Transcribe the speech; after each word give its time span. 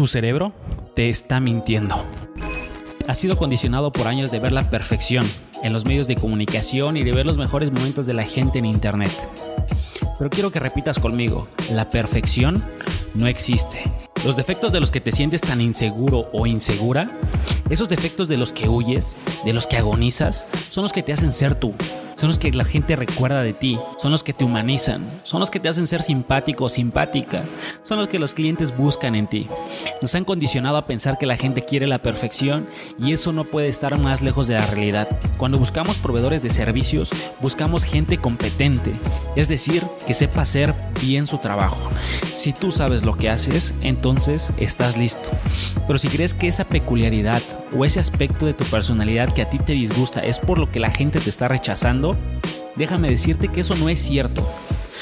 Tu 0.00 0.06
cerebro 0.06 0.54
te 0.94 1.10
está 1.10 1.40
mintiendo. 1.40 2.02
Has 3.06 3.18
sido 3.18 3.36
condicionado 3.36 3.92
por 3.92 4.08
años 4.08 4.30
de 4.30 4.38
ver 4.38 4.50
la 4.50 4.70
perfección 4.70 5.26
en 5.62 5.74
los 5.74 5.84
medios 5.84 6.06
de 6.06 6.14
comunicación 6.14 6.96
y 6.96 7.04
de 7.04 7.12
ver 7.12 7.26
los 7.26 7.36
mejores 7.36 7.70
momentos 7.70 8.06
de 8.06 8.14
la 8.14 8.24
gente 8.24 8.60
en 8.60 8.64
Internet. 8.64 9.12
Pero 10.16 10.30
quiero 10.30 10.50
que 10.50 10.58
repitas 10.58 10.98
conmigo, 10.98 11.48
la 11.70 11.90
perfección 11.90 12.64
no 13.12 13.26
existe. 13.26 13.82
Los 14.24 14.36
defectos 14.36 14.72
de 14.72 14.80
los 14.80 14.90
que 14.90 15.02
te 15.02 15.12
sientes 15.12 15.42
tan 15.42 15.60
inseguro 15.60 16.30
o 16.32 16.46
insegura, 16.46 17.20
esos 17.68 17.90
defectos 17.90 18.26
de 18.26 18.38
los 18.38 18.54
que 18.54 18.70
huyes, 18.70 19.18
de 19.44 19.52
los 19.52 19.66
que 19.66 19.76
agonizas, 19.76 20.46
son 20.70 20.82
los 20.82 20.94
que 20.94 21.02
te 21.02 21.12
hacen 21.12 21.30
ser 21.30 21.56
tú, 21.56 21.74
son 22.20 22.28
los 22.28 22.38
que 22.38 22.52
la 22.52 22.66
gente 22.66 22.96
recuerda 22.96 23.40
de 23.40 23.54
ti, 23.54 23.78
son 23.96 24.12
los 24.12 24.22
que 24.22 24.34
te 24.34 24.44
humanizan, 24.44 25.22
son 25.22 25.40
los 25.40 25.50
que 25.50 25.58
te 25.58 25.70
hacen 25.70 25.86
ser 25.86 26.02
simpático 26.02 26.64
o 26.64 26.68
simpática, 26.68 27.44
son 27.82 27.98
los 27.98 28.08
que 28.08 28.18
los 28.18 28.34
clientes 28.34 28.76
buscan 28.76 29.14
en 29.14 29.26
ti. 29.26 29.48
Nos 30.02 30.14
han 30.14 30.26
condicionado 30.26 30.76
a 30.76 30.84
pensar 30.84 31.16
que 31.16 31.24
la 31.24 31.38
gente 31.38 31.64
quiere 31.64 31.86
la 31.86 32.02
perfección 32.02 32.68
y 32.98 33.14
eso 33.14 33.32
no 33.32 33.44
puede 33.44 33.68
estar 33.68 33.98
más 33.98 34.20
lejos 34.20 34.48
de 34.48 34.54
la 34.56 34.66
realidad. 34.66 35.08
Cuando 35.38 35.58
buscamos 35.58 35.96
proveedores 35.96 36.42
de 36.42 36.50
servicios, 36.50 37.10
buscamos 37.40 37.84
gente 37.84 38.18
competente, 38.18 38.92
es 39.40 39.48
decir, 39.48 39.82
que 40.06 40.14
sepa 40.14 40.42
hacer 40.42 40.74
bien 41.00 41.26
su 41.26 41.38
trabajo. 41.38 41.88
Si 42.34 42.52
tú 42.52 42.70
sabes 42.70 43.04
lo 43.04 43.16
que 43.16 43.30
haces, 43.30 43.74
entonces 43.82 44.52
estás 44.58 44.96
listo. 44.96 45.30
Pero 45.86 45.98
si 45.98 46.08
crees 46.08 46.34
que 46.34 46.48
esa 46.48 46.64
peculiaridad 46.64 47.42
o 47.76 47.84
ese 47.84 48.00
aspecto 48.00 48.46
de 48.46 48.54
tu 48.54 48.64
personalidad 48.64 49.32
que 49.32 49.42
a 49.42 49.48
ti 49.48 49.58
te 49.58 49.72
disgusta 49.72 50.20
es 50.20 50.38
por 50.38 50.58
lo 50.58 50.70
que 50.70 50.80
la 50.80 50.90
gente 50.90 51.20
te 51.20 51.30
está 51.30 51.48
rechazando, 51.48 52.16
déjame 52.76 53.10
decirte 53.10 53.48
que 53.48 53.60
eso 53.60 53.74
no 53.76 53.88
es 53.88 54.00
cierto. 54.00 54.48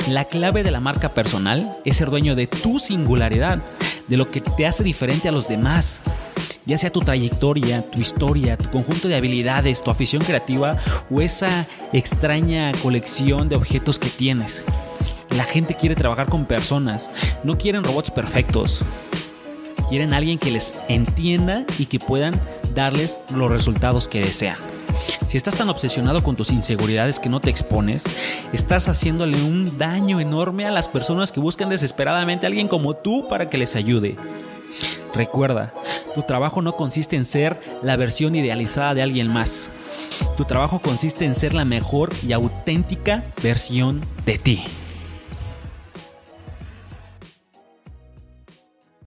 La 0.09 0.27
clave 0.27 0.63
de 0.63 0.71
la 0.71 0.81
marca 0.81 1.11
personal 1.11 1.77
es 1.85 1.97
ser 1.97 2.11
dueño 2.11 2.35
de 2.35 2.47
tu 2.47 2.79
singularidad, 2.79 3.63
de 4.07 4.17
lo 4.17 4.31
que 4.31 4.41
te 4.41 4.67
hace 4.67 4.85
diferente 4.85 5.29
a 5.29 5.33
los 5.33 5.49
demás. 5.49 6.01
Ya 6.69 6.77
sea 6.77 6.93
tu 6.93 7.01
trayectoria, 7.01 7.81
tu 7.91 7.99
historia, 7.99 8.59
tu 8.59 8.69
conjunto 8.69 9.09
de 9.09 9.17
habilidades, 9.17 9.83
tu 9.83 9.91
afición 9.91 10.23
creativa 10.23 10.77
o 11.11 11.23
esa 11.23 11.67
extraña 11.95 12.73
colección 12.83 13.49
de 13.49 13.57
objetos 13.57 13.99
que 13.99 14.11
tienes. 14.11 14.63
La 15.31 15.45
gente 15.45 15.77
quiere 15.77 15.95
trabajar 15.95 16.29
con 16.29 16.45
personas, 16.45 17.11
no 17.43 17.57
quieren 17.57 17.85
robots 17.85 18.11
perfectos. 18.11 18.85
Quieren 19.89 20.13
alguien 20.13 20.37
que 20.37 20.51
les 20.51 20.75
entienda 20.89 21.65
y 21.79 21.87
que 21.87 21.99
puedan 21.99 22.39
darles 22.75 23.19
los 23.35 23.51
resultados 23.51 24.07
que 24.07 24.21
desean. 24.21 24.57
Si 25.27 25.39
estás 25.39 25.55
tan 25.55 25.71
obsesionado 25.71 26.23
con 26.23 26.37
tus 26.37 26.51
inseguridades 26.51 27.19
que 27.19 27.31
no 27.31 27.41
te 27.41 27.49
expones, 27.49 28.05
estás 28.53 28.89
haciéndole 28.89 29.43
un 29.43 29.79
daño 29.79 30.21
enorme 30.21 30.67
a 30.67 30.71
las 30.71 30.87
personas 30.87 31.33
que 31.33 31.41
buscan 31.41 31.71
desesperadamente 31.71 32.45
a 32.45 32.49
alguien 32.49 32.69
como 32.69 32.95
tú 32.95 33.27
para 33.27 33.49
que 33.49 33.57
les 33.57 33.75
ayude. 33.75 34.19
Recuerda, 35.15 35.73
tu 36.19 36.25
trabajo 36.25 36.63
no 36.63 36.75
consiste 36.75 37.15
en 37.15 37.25
ser 37.25 37.61
la 37.81 37.95
versión 37.95 38.35
idealizada 38.35 38.93
de 38.93 39.03
alguien 39.03 39.29
más. 39.29 39.71
Tu 40.37 40.45
trabajo 40.45 40.81
consiste 40.81 41.25
en 41.25 41.37
ser 41.37 41.55
la 41.55 41.65
mejor 41.65 42.11
y 42.27 42.33
auténtica 42.33 43.33
versión 43.41 44.01
de 44.27 44.37
ti. 44.37 44.65